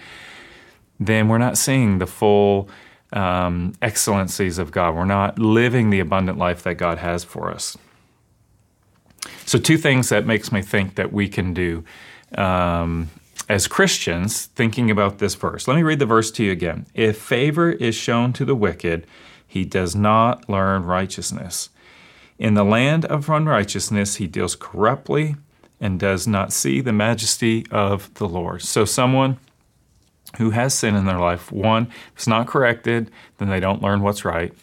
then 0.99 1.29
we're 1.29 1.39
not 1.39 1.59
seeing 1.59 1.99
the 1.99 2.07
full 2.07 2.71
um, 3.13 3.75
excellencies 3.83 4.57
of 4.57 4.71
God. 4.71 4.95
We're 4.95 5.05
not 5.05 5.39
living 5.39 5.91
the 5.91 6.01
abundant 6.01 6.39
life 6.39 6.63
that 6.63 6.77
God 6.77 6.99
has 6.99 7.23
for 7.23 7.51
us. 7.51 7.77
So, 9.45 9.59
two 9.59 9.77
things 9.77 10.09
that 10.09 10.27
makes 10.27 10.53
me 10.53 10.63
think 10.63 10.95
that 10.95 11.13
we 11.13 11.29
can 11.29 11.53
do 11.53 11.85
um, 12.39 13.11
as 13.49 13.67
Christians, 13.67 14.47
thinking 14.47 14.91
about 14.91 15.19
this 15.19 15.35
verse. 15.35 15.67
Let 15.69 15.75
me 15.75 15.83
read 15.83 15.99
the 15.99 16.07
verse 16.07 16.31
to 16.33 16.45
you 16.45 16.53
again. 16.53 16.87
If 16.95 17.19
favor 17.19 17.73
is 17.73 17.95
shown 17.95 18.33
to 18.35 18.45
the 18.45 18.55
wicked, 18.55 19.07
he 19.51 19.65
does 19.65 19.97
not 19.97 20.49
learn 20.49 20.85
righteousness. 20.85 21.71
In 22.39 22.55
the 22.55 22.63
land 22.63 23.05
of 23.05 23.29
unrighteousness, 23.29 24.15
he 24.15 24.29
deals 24.29 24.55
corruptly 24.55 25.35
and 25.81 25.99
does 25.99 26.29
not 26.29 26.53
see 26.53 26.81
the 26.81 26.93
majesty 26.93 27.67
of 27.73 28.15
the 28.15 28.29
Lord. 28.29 28.63
So, 28.63 28.85
someone 28.85 29.39
who 30.39 30.51
has 30.51 30.73
sin 30.73 30.95
in 30.95 31.05
their 31.05 31.19
life, 31.19 31.51
one, 31.51 31.89
if 32.13 32.19
it's 32.19 32.27
not 32.29 32.47
corrected, 32.47 33.11
then 33.39 33.49
they 33.49 33.59
don't 33.59 33.83
learn 33.83 34.03
what's 34.03 34.25
right. 34.25 34.55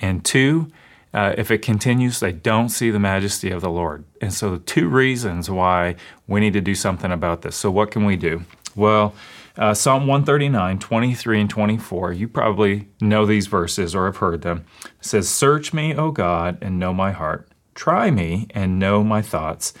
And 0.00 0.24
two, 0.24 0.72
uh, 1.14 1.36
if 1.38 1.52
it 1.52 1.58
continues, 1.58 2.18
they 2.18 2.32
don't 2.32 2.68
see 2.68 2.90
the 2.90 2.98
majesty 2.98 3.52
of 3.52 3.60
the 3.60 3.70
Lord. 3.70 4.02
And 4.20 4.34
so, 4.34 4.50
the 4.50 4.58
two 4.58 4.88
reasons 4.88 5.48
why 5.48 5.94
we 6.26 6.40
need 6.40 6.54
to 6.54 6.60
do 6.60 6.74
something 6.74 7.12
about 7.12 7.42
this. 7.42 7.54
So, 7.54 7.70
what 7.70 7.92
can 7.92 8.04
we 8.04 8.16
do? 8.16 8.42
Well, 8.74 9.14
Uh, 9.56 9.74
Psalm 9.74 10.06
139, 10.06 10.78
23 10.78 11.40
and 11.40 11.50
24. 11.50 12.12
You 12.12 12.26
probably 12.26 12.88
know 13.00 13.26
these 13.26 13.46
verses 13.46 13.94
or 13.94 14.06
have 14.06 14.16
heard 14.16 14.42
them. 14.42 14.64
It 14.84 14.90
says, 15.00 15.28
Search 15.28 15.74
me, 15.74 15.94
O 15.94 16.10
God, 16.10 16.56
and 16.62 16.78
know 16.78 16.94
my 16.94 17.12
heart. 17.12 17.48
Try 17.74 18.10
me 18.10 18.46
and 18.50 18.78
know 18.78 19.04
my 19.04 19.20
thoughts, 19.20 19.74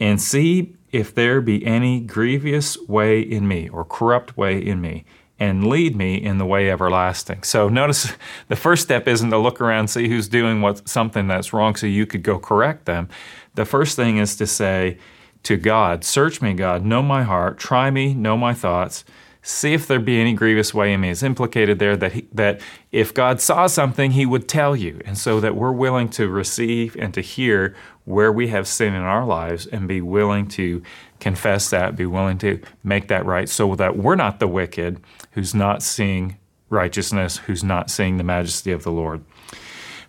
and 0.00 0.20
see 0.20 0.76
if 0.92 1.14
there 1.14 1.40
be 1.40 1.64
any 1.64 2.00
grievous 2.00 2.78
way 2.86 3.20
in 3.20 3.48
me 3.48 3.68
or 3.68 3.84
corrupt 3.84 4.36
way 4.36 4.58
in 4.58 4.80
me, 4.80 5.04
and 5.38 5.66
lead 5.66 5.96
me 5.96 6.14
in 6.14 6.38
the 6.38 6.46
way 6.46 6.70
everlasting. 6.70 7.42
So 7.42 7.68
notice 7.68 8.12
the 8.48 8.56
first 8.56 8.82
step 8.82 9.08
isn't 9.08 9.30
to 9.30 9.38
look 9.38 9.60
around 9.60 9.88
see 9.88 10.08
who's 10.08 10.28
doing 10.28 10.62
what 10.62 10.88
something 10.88 11.26
that's 11.26 11.52
wrong 11.52 11.76
so 11.76 11.86
you 11.86 12.06
could 12.06 12.22
go 12.22 12.38
correct 12.38 12.86
them. 12.86 13.08
The 13.54 13.64
first 13.64 13.96
thing 13.96 14.16
is 14.16 14.36
to 14.36 14.46
say 14.46 14.98
to 15.44 15.56
God, 15.56 16.04
search 16.04 16.40
me, 16.40 16.54
God, 16.54 16.84
know 16.84 17.02
my 17.02 17.22
heart, 17.22 17.58
try 17.58 17.90
me, 17.90 18.14
know 18.14 18.36
my 18.36 18.54
thoughts, 18.54 19.04
see 19.42 19.74
if 19.74 19.88
there 19.88 19.98
be 19.98 20.20
any 20.20 20.32
grievous 20.32 20.72
way 20.72 20.92
in 20.92 21.00
me. 21.00 21.10
It's 21.10 21.22
implicated 21.22 21.78
there 21.78 21.96
that 21.96 22.12
he, 22.12 22.28
that 22.32 22.60
if 22.92 23.12
God 23.12 23.40
saw 23.40 23.66
something, 23.66 24.12
He 24.12 24.24
would 24.24 24.48
tell 24.48 24.76
you, 24.76 25.00
and 25.04 25.18
so 25.18 25.40
that 25.40 25.56
we're 25.56 25.72
willing 25.72 26.08
to 26.10 26.28
receive 26.28 26.96
and 26.96 27.12
to 27.14 27.20
hear 27.20 27.74
where 28.04 28.32
we 28.32 28.48
have 28.48 28.68
sin 28.68 28.94
in 28.94 29.02
our 29.02 29.24
lives 29.24 29.66
and 29.66 29.88
be 29.88 30.00
willing 30.00 30.46
to 30.48 30.82
confess 31.20 31.70
that, 31.70 31.96
be 31.96 32.06
willing 32.06 32.38
to 32.38 32.60
make 32.84 33.08
that 33.08 33.26
right, 33.26 33.48
so 33.48 33.74
that 33.74 33.96
we're 33.96 34.16
not 34.16 34.38
the 34.38 34.48
wicked 34.48 35.00
who's 35.32 35.54
not 35.54 35.82
seeing 35.82 36.36
righteousness, 36.70 37.38
who's 37.38 37.64
not 37.64 37.90
seeing 37.90 38.16
the 38.16 38.24
majesty 38.24 38.72
of 38.72 38.82
the 38.82 38.92
Lord. 38.92 39.24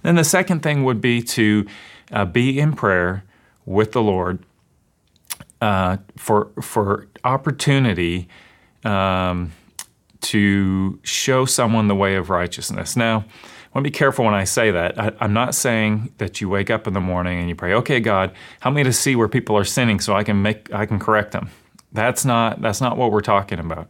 Then 0.03 0.15
the 0.15 0.23
second 0.23 0.61
thing 0.61 0.83
would 0.83 1.01
be 1.01 1.21
to 1.21 1.65
uh, 2.11 2.25
be 2.25 2.59
in 2.59 2.73
prayer 2.73 3.23
with 3.65 3.93
the 3.93 4.01
Lord 4.01 4.39
uh, 5.63 5.95
for 6.17 6.49
for 6.61 7.07
opportunity 7.23 8.27
um, 8.83 9.53
to 10.19 10.99
show 11.03 11.45
someone 11.45 11.87
the 11.87 11.95
way 11.95 12.15
of 12.15 12.29
righteousness. 12.29 12.97
Now, 12.97 13.23
want 13.73 13.85
to 13.85 13.89
be 13.89 13.91
careful 13.91 14.25
when 14.25 14.33
I 14.33 14.43
say 14.43 14.71
that. 14.71 14.99
I, 14.99 15.13
am 15.21 15.31
not 15.31 15.55
saying 15.55 16.13
that 16.17 16.41
you 16.41 16.49
wake 16.49 16.69
up 16.69 16.85
in 16.85 16.93
the 16.93 16.99
morning 16.99 17.39
and 17.39 17.47
you 17.47 17.55
pray, 17.55 17.73
"Okay, 17.75 18.01
God, 18.01 18.33
help 18.59 18.75
me 18.75 18.83
to 18.83 18.91
see 18.91 19.15
where 19.15 19.29
people 19.29 19.57
are 19.57 19.63
sinning 19.63 20.01
so 20.01 20.13
I 20.13 20.25
can 20.25 20.41
make 20.41 20.69
I 20.73 20.85
can 20.85 20.99
correct 20.99 21.31
them." 21.31 21.49
That's 21.93 22.25
not 22.25 22.61
that's 22.61 22.81
not 22.81 22.97
what 22.97 23.13
we're 23.13 23.21
talking 23.21 23.59
about. 23.59 23.87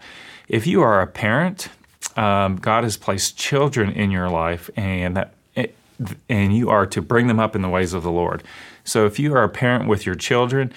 If 0.48 0.68
you 0.68 0.84
are 0.84 1.02
a 1.02 1.08
parent, 1.08 1.70
um, 2.16 2.58
God 2.58 2.84
has 2.84 2.98
placed 2.98 3.36
children 3.36 3.92
in 3.92 4.12
your 4.12 4.30
life, 4.30 4.70
and 4.76 5.18
that 5.18 5.34
and 6.30 6.56
you 6.56 6.70
are 6.70 6.86
to 6.86 7.02
bring 7.02 7.26
them 7.26 7.40
up 7.40 7.56
in 7.56 7.64
the 7.64 7.70
ways 7.70 7.94
of 7.94 8.04
the 8.04 8.12
Lord. 8.12 8.44
So 8.84 9.08
if 9.08 9.18
you 9.18 9.34
are 9.34 9.44
a 9.44 9.50
parent 9.50 9.88
with 9.88 10.06
your 10.06 10.16
children, 10.16 10.72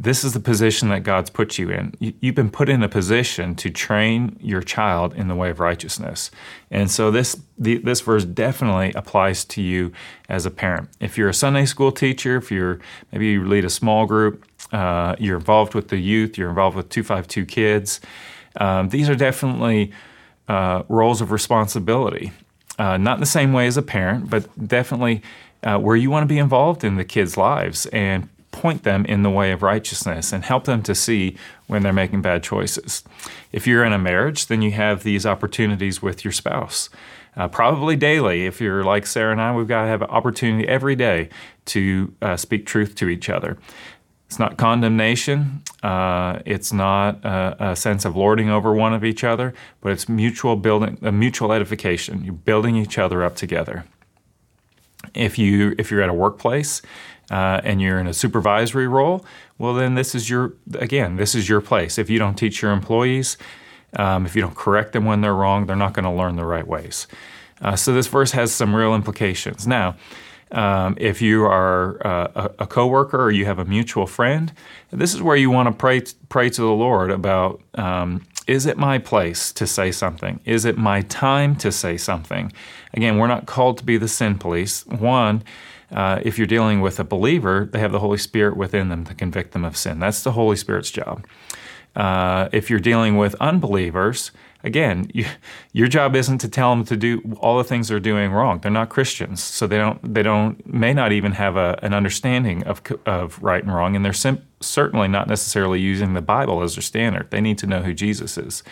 this 0.00 0.22
is 0.22 0.32
the 0.32 0.40
position 0.40 0.90
that 0.90 1.02
God's 1.02 1.28
put 1.28 1.58
you 1.58 1.70
in. 1.70 1.92
You've 1.98 2.36
been 2.36 2.52
put 2.52 2.68
in 2.68 2.84
a 2.84 2.88
position 2.88 3.56
to 3.56 3.68
train 3.68 4.36
your 4.40 4.62
child 4.62 5.12
in 5.12 5.26
the 5.26 5.34
way 5.34 5.50
of 5.50 5.58
righteousness. 5.58 6.30
And 6.70 6.88
so 6.88 7.10
this 7.10 7.36
this 7.58 8.00
verse 8.02 8.24
definitely 8.24 8.92
applies 8.94 9.44
to 9.46 9.60
you 9.60 9.90
as 10.28 10.46
a 10.46 10.52
parent. 10.52 10.88
If 11.00 11.18
you're 11.18 11.28
a 11.28 11.34
Sunday 11.34 11.66
school 11.66 11.90
teacher, 11.90 12.36
if 12.36 12.52
you're 12.52 12.78
maybe 13.10 13.26
you 13.26 13.44
lead 13.44 13.64
a 13.64 13.70
small 13.70 14.06
group, 14.06 14.44
uh, 14.72 15.16
you're 15.18 15.38
involved 15.38 15.74
with 15.74 15.88
the 15.88 15.98
youth, 15.98 16.38
you're 16.38 16.48
involved 16.48 16.76
with 16.76 16.88
252 16.90 17.44
kids, 17.46 18.00
um, 18.60 18.90
these 18.90 19.08
are 19.08 19.16
definitely 19.16 19.90
uh, 20.46 20.84
roles 20.88 21.20
of 21.20 21.32
responsibility. 21.32 22.30
Uh, 22.78 22.96
not 22.96 23.14
in 23.14 23.20
the 23.20 23.26
same 23.26 23.52
way 23.52 23.66
as 23.66 23.76
a 23.76 23.82
parent, 23.82 24.30
but 24.30 24.68
definitely 24.68 25.22
uh, 25.64 25.76
where 25.76 25.96
you 25.96 26.08
want 26.08 26.22
to 26.22 26.28
be 26.28 26.38
involved 26.38 26.84
in 26.84 26.94
the 26.94 27.04
kids' 27.04 27.36
lives 27.36 27.86
and 27.86 28.28
point 28.60 28.82
them 28.82 29.04
in 29.06 29.22
the 29.22 29.30
way 29.30 29.52
of 29.52 29.62
righteousness 29.62 30.32
and 30.32 30.44
help 30.44 30.64
them 30.64 30.82
to 30.82 30.94
see 30.94 31.36
when 31.68 31.82
they're 31.82 31.92
making 31.92 32.22
bad 32.22 32.42
choices. 32.42 33.04
If 33.52 33.66
you're 33.66 33.84
in 33.84 33.92
a 33.92 33.98
marriage, 33.98 34.46
then 34.46 34.62
you 34.62 34.72
have 34.72 35.04
these 35.04 35.24
opportunities 35.24 36.02
with 36.02 36.24
your 36.24 36.32
spouse. 36.32 36.90
Uh, 37.36 37.46
probably 37.46 37.94
daily. 37.94 38.46
If 38.46 38.60
you're 38.60 38.82
like 38.82 39.06
Sarah 39.06 39.30
and 39.30 39.40
I, 39.40 39.54
we've 39.54 39.68
got 39.68 39.82
to 39.82 39.88
have 39.88 40.02
an 40.02 40.08
opportunity 40.08 40.66
every 40.66 40.96
day 40.96 41.28
to 41.66 42.12
uh, 42.20 42.36
speak 42.36 42.66
truth 42.66 42.96
to 42.96 43.08
each 43.08 43.30
other. 43.30 43.58
It's 44.26 44.40
not 44.40 44.56
condemnation. 44.58 45.62
Uh, 45.82 46.40
it's 46.44 46.72
not 46.72 47.24
a, 47.24 47.70
a, 47.70 47.76
sense 47.76 48.04
of 48.04 48.16
lording 48.16 48.50
over 48.50 48.74
one 48.74 48.92
of 48.92 49.04
each 49.04 49.22
other, 49.22 49.54
but 49.80 49.92
it's 49.92 50.08
mutual 50.08 50.56
building, 50.56 50.98
a 51.00 51.12
mutual 51.12 51.52
edification. 51.52 52.24
You're 52.24 52.34
building 52.34 52.74
each 52.76 52.98
other 52.98 53.22
up 53.22 53.36
together. 53.36 53.84
If 55.14 55.38
you 55.38 55.74
if 55.78 55.90
you're 55.90 56.02
at 56.02 56.08
a 56.08 56.14
workplace 56.14 56.82
uh, 57.30 57.60
and 57.64 57.80
you're 57.80 57.98
in 57.98 58.06
a 58.06 58.14
supervisory 58.14 58.88
role, 58.88 59.24
well, 59.58 59.74
then 59.74 59.94
this 59.94 60.14
is 60.14 60.30
your, 60.30 60.54
again, 60.74 61.16
this 61.16 61.34
is 61.34 61.48
your 61.48 61.60
place. 61.60 61.98
If 61.98 62.08
you 62.08 62.18
don't 62.18 62.36
teach 62.36 62.62
your 62.62 62.72
employees, 62.72 63.36
um, 63.96 64.24
if 64.24 64.36
you 64.36 64.42
don't 64.42 64.54
correct 64.54 64.92
them 64.92 65.04
when 65.04 65.20
they're 65.20 65.34
wrong, 65.34 65.66
they're 65.66 65.76
not 65.76 65.94
going 65.94 66.04
to 66.04 66.10
learn 66.10 66.36
the 66.36 66.44
right 66.44 66.66
ways. 66.66 67.06
Uh, 67.60 67.74
so 67.74 67.92
this 67.92 68.06
verse 68.06 68.30
has 68.32 68.52
some 68.52 68.74
real 68.74 68.94
implications. 68.94 69.66
Now, 69.66 69.96
um, 70.52 70.96
if 70.98 71.20
you 71.20 71.44
are 71.44 72.06
uh, 72.06 72.28
a, 72.34 72.62
a 72.62 72.66
coworker 72.66 73.20
or 73.20 73.30
you 73.30 73.44
have 73.46 73.58
a 73.58 73.64
mutual 73.64 74.06
friend, 74.06 74.52
this 74.90 75.12
is 75.12 75.20
where 75.20 75.36
you 75.36 75.50
want 75.50 75.68
to 75.68 75.72
pray 75.72 76.02
pray 76.28 76.48
to 76.50 76.60
the 76.62 76.68
Lord 76.68 77.10
about: 77.10 77.60
um, 77.74 78.24
Is 78.48 78.64
it 78.64 78.78
my 78.78 78.96
place 78.96 79.52
to 79.52 79.66
say 79.66 79.92
something? 79.92 80.40
Is 80.46 80.64
it 80.64 80.78
my 80.78 81.02
time 81.02 81.54
to 81.56 81.70
say 81.70 81.98
something? 81.98 82.50
Again, 82.94 83.18
we're 83.18 83.26
not 83.26 83.44
called 83.44 83.76
to 83.78 83.84
be 83.84 83.98
the 83.98 84.08
sin 84.08 84.38
police. 84.38 84.86
One, 84.86 85.44
uh, 85.92 86.20
if 86.22 86.38
you're 86.38 86.46
dealing 86.46 86.80
with 86.80 86.98
a 86.98 87.04
believer, 87.04 87.68
they 87.70 87.78
have 87.78 87.92
the 87.92 87.98
Holy 87.98 88.16
Spirit 88.16 88.56
within 88.56 88.88
them 88.88 89.04
to 89.04 89.14
convict 89.14 89.52
them 89.52 89.66
of 89.66 89.76
sin. 89.76 90.00
That's 90.00 90.22
the 90.22 90.32
Holy 90.32 90.56
Spirit's 90.56 90.90
job. 90.90 91.26
Uh, 91.94 92.48
if 92.50 92.70
you're 92.70 92.80
dealing 92.80 93.18
with 93.18 93.34
unbelievers, 93.38 94.30
again, 94.64 95.10
you, 95.12 95.24
your 95.72 95.88
job 95.88 96.16
isn't 96.16 96.38
to 96.38 96.48
tell 96.48 96.74
them 96.74 96.84
to 96.86 96.96
do 96.96 97.36
all 97.40 97.58
the 97.58 97.64
things 97.64 97.88
they're 97.88 98.00
doing 98.00 98.32
wrong. 98.32 98.60
They're 98.60 98.70
not 98.70 98.88
Christians, 98.88 99.42
so 99.42 99.66
they 99.66 99.78
don't 99.78 100.14
they 100.14 100.22
don't 100.22 100.66
may 100.66 100.92
not 100.92 101.12
even 101.12 101.32
have 101.32 101.56
a, 101.56 101.78
an 101.82 101.94
understanding 101.94 102.64
of 102.64 102.82
of 103.06 103.42
right 103.42 103.62
and 103.62 103.74
wrong, 103.74 103.96
and 103.96 104.04
they're 104.04 104.12
sim- 104.12 104.42
certainly 104.60 105.08
not 105.08 105.28
necessarily 105.28 105.80
using 105.80 106.14
the 106.14 106.22
Bible 106.22 106.62
as 106.62 106.74
their 106.74 106.82
standard. 106.82 107.30
They 107.30 107.40
need 107.40 107.58
to 107.58 107.66
know 107.66 107.82
who 107.82 107.94
Jesus 107.94 108.36
is. 108.36 108.62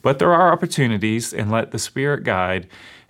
But 0.00 0.18
there 0.18 0.32
are 0.32 0.52
opportunities, 0.52 1.34
and 1.34 1.50
let 1.50 1.72
the 1.72 1.78
Spirit 1.78 2.22
guide 2.22 2.68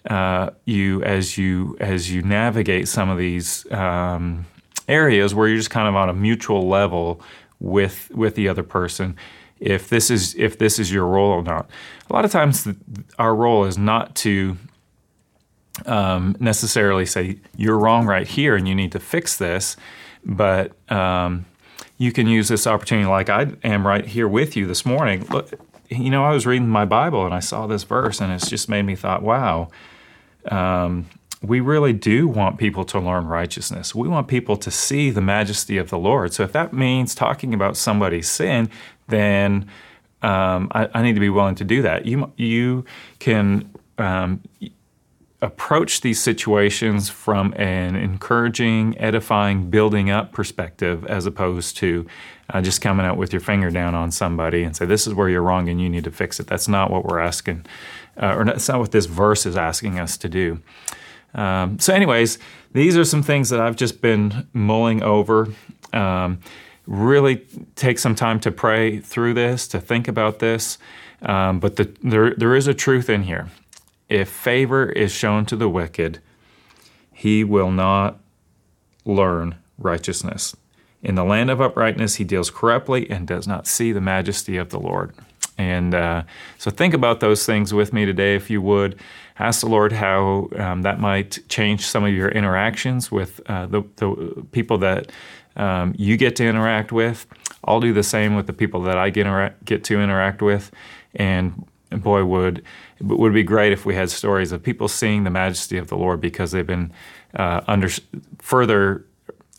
uh, 0.09 0.51
you 0.65 1.03
as 1.03 1.37
you 1.37 1.77
as 1.81 2.13
you 2.13 2.23
navigate 2.23 2.89
some 2.89 3.11
of 3.11 3.19
these 3.19 3.71
um, 3.73 4.47
areas 4.87 5.35
where 5.35 5.49
you're 5.49 5.59
just 5.59 5.71
kind 5.71 5.89
of 5.89 5.95
on 5.97 6.09
a 6.09 6.15
mutual 6.15 6.67
level 6.67 7.21
with 7.61 8.11
with 8.15 8.37
the 8.37 8.49
other 8.49 8.63
person 8.63 9.17
if 9.61 9.89
this 9.89 10.11
is 10.11 10.35
if 10.37 10.59
this 10.59 10.79
is 10.79 10.93
your 10.93 11.07
role 11.07 11.31
or 11.31 11.43
not 11.43 11.69
a 12.09 12.13
lot 12.13 12.25
of 12.25 12.31
times 12.31 12.65
the, 12.65 12.77
our 13.19 13.35
role 13.35 13.65
is 13.65 13.77
not 13.77 14.15
to 14.15 14.57
um, 15.87 16.37
necessarily 16.41 17.07
say 17.07 17.39
you're 17.57 17.79
wrong 17.79 18.07
right 18.07 18.27
here 18.27 18.57
and 18.57 18.69
you 18.69 18.75
need 18.75 18.93
to 18.93 18.99
fix 18.99 19.37
this 19.37 19.77
but 20.25 20.73
um, 20.91 21.47
you 21.97 22.13
can 22.13 22.27
use 22.27 22.49
this 22.49 22.67
opportunity 22.67 23.09
like 23.09 23.29
i 23.29 23.47
am 23.65 23.87
right 23.87 24.07
here 24.07 24.29
with 24.29 24.57
you 24.57 24.67
this 24.67 24.85
morning 24.85 25.25
look 25.31 25.51
you 25.89 26.11
know 26.11 26.25
i 26.25 26.33
was 26.33 26.47
reading 26.47 26.69
my 26.69 26.85
bible 26.85 27.25
and 27.25 27.35
i 27.35 27.41
saw 27.41 27.67
this 27.67 27.85
verse 27.85 28.21
and 28.21 28.33
it's 28.33 28.49
just 28.49 28.69
made 28.69 28.83
me 28.83 28.95
thought 28.95 29.23
wow 29.23 29.69
um, 30.51 31.07
we 31.43 31.61
really 31.61 31.93
do 31.93 32.27
want 32.27 32.59
people 32.59 32.85
to 32.87 32.99
learn 32.99 33.27
righteousness. 33.27 33.95
We 33.95 34.09
want 34.09 34.27
people 34.27 34.57
to 34.57 34.71
see 34.71 35.11
the 35.11 35.21
majesty 35.21 35.79
of 35.79 35.89
the 35.91 35.99
Lord. 35.99 36.33
So 36.33 36.43
if 36.43 36.53
that 36.53 36.73
means 36.73 37.15
talking 37.15 37.55
about 37.55 37.77
somebody's 37.77 38.29
sin, 38.29 38.71
then 39.09 39.69
um, 40.23 40.71
I, 40.73 40.89
I, 40.95 41.03
need 41.03 41.15
to 41.15 41.21
be 41.21 41.29
willing 41.29 41.55
to 41.57 41.65
do 41.65 41.83
that. 41.83 42.07
You 42.07 42.33
you 42.37 42.85
can 43.19 43.71
um, 43.99 44.43
approach 45.41 46.01
these 46.01 46.21
situations 46.21 47.09
from 47.09 47.55
an 47.57 47.95
encouraging, 47.95 48.99
edifying, 48.99 49.71
building 49.71 50.11
up 50.11 50.33
perspective, 50.33 51.05
as 51.07 51.25
opposed 51.25 51.77
to 51.79 52.07
uh, 52.51 52.61
just 52.61 52.81
coming 52.81 53.07
out 53.07 53.17
with 53.17 53.33
your 53.33 53.41
finger 53.41 53.71
down 53.71 53.95
on 53.95 54.11
somebody 54.11 54.65
and 54.65 54.77
say, 54.77 54.87
"This 54.87 55.07
is 55.07 55.15
where 55.15 55.29
you're 55.29 55.43
wrong 55.43 55.69
and 55.69 55.81
you 55.81 55.89
need 55.89 56.05
to 56.05 56.11
fix 56.11 56.41
it." 56.41 56.49
That's 56.49 56.67
not 56.67 56.91
what 56.91 57.05
we're 57.05 57.21
asking 57.21 57.65
uh, 58.21 58.35
or 58.37 58.45
that's 58.45 58.69
not 58.69 58.81
what 58.81 58.93
this 58.93 59.07
verse 59.07 59.47
is 59.47 59.57
asking 59.57 59.99
us 59.99 60.17
to 60.19 60.29
do. 60.29 60.61
Um, 61.35 61.79
so, 61.79 61.95
anyways, 61.95 62.39
these 62.73 62.97
are 62.97 63.05
some 63.05 63.23
things 63.23 63.51
that 63.51 63.61
I've 63.61 63.77
just 63.77 64.01
been 64.01 64.49
mulling 64.53 65.03
over. 65.03 65.49
Um, 65.93 66.41
really 66.89 67.47
take 67.77 67.99
some 67.99 68.15
time 68.15 68.41
to 68.41 68.51
pray 68.51 68.99
through 68.99 69.35
this, 69.35 69.69
to 69.69 69.81
think 69.81 70.09
about 70.09 70.39
this. 70.39 70.79
Um, 71.21 71.61
but 71.61 71.77
the, 71.77 71.95
there, 72.03 72.35
there 72.35 72.57
is 72.57 72.67
a 72.67 72.75
truth 72.75 73.11
in 73.11 73.25
here. 73.25 73.49
If 74.09 74.31
favor 74.31 74.89
is 74.89 75.13
shown 75.13 75.45
to 75.47 75.57
the 75.57 75.69
wicked, 75.69 76.21
he 77.13 77.45
will 77.45 77.71
not 77.71 78.19
learn 79.05 79.57
righteousness. 79.77 80.57
In 81.03 81.15
the 81.15 81.25
land 81.25 81.51
of 81.51 81.61
uprightness, 81.61 82.17
he 82.17 82.25
deals 82.25 82.51
corruptly 82.51 83.09
and 83.11 83.27
does 83.27 83.47
not 83.47 83.67
see 83.67 83.93
the 83.93 84.01
majesty 84.01 84.57
of 84.57 84.71
the 84.71 84.81
Lord. 84.81 85.13
And 85.59 85.95
uh, 85.95 86.23
so 86.57 86.71
think 86.71 86.95
about 86.95 87.21
those 87.21 87.45
things 87.45 87.75
with 87.75 87.93
me 87.93 88.07
today, 88.07 88.35
if 88.35 88.49
you 88.49 88.63
would. 88.63 88.99
Ask 89.39 89.61
the 89.61 89.69
Lord 89.69 89.93
how 89.93 90.49
um, 90.57 90.83
that 90.83 91.01
might 91.01 91.41
change 91.49 91.85
some 91.85 92.05
of 92.05 92.13
your 92.13 92.29
interactions 92.29 93.11
with 93.11 93.41
uh, 93.47 93.67
the, 93.67 93.83
the, 93.97 94.47
people 94.53 94.79
that 94.79 95.11
um, 95.59 95.95
you 95.99 96.17
get 96.17 96.37
to 96.37 96.45
interact 96.45 96.93
with. 96.93 97.27
I'll 97.65 97.81
do 97.81 97.93
the 97.93 98.03
same 98.03 98.35
with 98.37 98.47
the 98.47 98.53
people 98.53 98.83
that 98.83 98.97
I 98.97 99.11
get, 99.11 99.27
intera- 99.27 99.55
get 99.65 99.85
to 99.85 100.01
interact 100.01 100.41
with. 100.41 100.71
And 101.15 101.67
boy, 101.91 102.25
would 102.25 102.63
would 103.01 103.33
be 103.33 103.43
great 103.43 103.73
if 103.73 103.87
we 103.87 103.95
had 103.95 104.11
stories 104.11 104.53
of 104.53 104.63
people 104.63 104.89
seeing 104.89 105.25
the 105.25 105.31
majesty 105.31 105.79
of 105.79 105.89
the 105.89 105.97
Lord 105.97 106.21
because 106.21 106.51
they've 106.51 106.67
been 106.67 106.93
uh, 107.35 107.61
under 107.69 107.89
further 108.39 109.05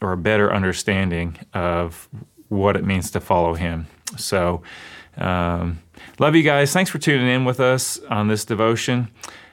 or 0.01 0.13
a 0.13 0.17
better 0.17 0.53
understanding 0.53 1.37
of 1.53 2.09
what 2.49 2.75
it 2.75 2.85
means 2.85 3.11
to 3.11 3.19
follow 3.19 3.53
Him. 3.53 3.87
So, 4.17 4.63
um, 5.17 5.79
love 6.19 6.35
you 6.35 6.43
guys. 6.43 6.73
Thanks 6.73 6.89
for 6.89 6.97
tuning 6.97 7.27
in 7.27 7.45
with 7.45 7.59
us 7.59 7.99
on 8.09 8.27
this 8.27 8.45
devotion. 8.45 9.09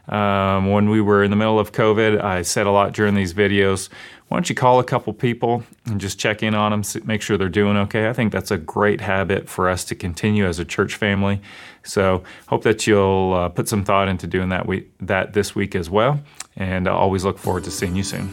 Um, 0.08 0.70
when 0.70 0.88
we 0.88 1.00
were 1.00 1.24
in 1.24 1.30
the 1.30 1.36
middle 1.36 1.58
of 1.58 1.72
COVID, 1.72 2.22
I 2.22 2.42
said 2.42 2.66
a 2.66 2.70
lot 2.70 2.92
during 2.92 3.14
these 3.14 3.34
videos. 3.34 3.88
Why 4.28 4.38
don't 4.38 4.48
you 4.48 4.56
call 4.56 4.80
a 4.80 4.84
couple 4.84 5.12
people 5.12 5.62
and 5.84 6.00
just 6.00 6.18
check 6.18 6.42
in 6.42 6.54
on 6.54 6.72
them, 6.72 6.82
make 7.06 7.22
sure 7.22 7.38
they're 7.38 7.48
doing 7.48 7.76
okay? 7.76 8.08
I 8.08 8.12
think 8.12 8.32
that's 8.32 8.50
a 8.50 8.56
great 8.56 9.00
habit 9.00 9.48
for 9.48 9.68
us 9.68 9.84
to 9.84 9.94
continue 9.94 10.46
as 10.46 10.58
a 10.58 10.64
church 10.64 10.96
family. 10.96 11.40
So, 11.84 12.24
hope 12.48 12.64
that 12.64 12.88
you'll 12.88 13.34
uh, 13.34 13.48
put 13.50 13.68
some 13.68 13.84
thought 13.84 14.08
into 14.08 14.26
doing 14.26 14.48
that, 14.48 14.66
we- 14.66 14.88
that 15.00 15.32
this 15.32 15.54
week 15.54 15.76
as 15.76 15.88
well. 15.88 16.20
And 16.56 16.88
I 16.88 16.92
always 16.92 17.24
look 17.24 17.38
forward 17.38 17.62
to 17.64 17.70
seeing 17.70 17.94
you 17.94 18.02
soon. 18.02 18.28